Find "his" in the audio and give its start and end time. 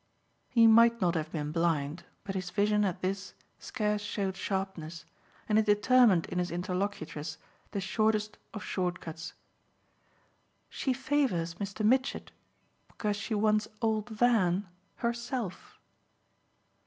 2.33-2.49, 6.39-6.49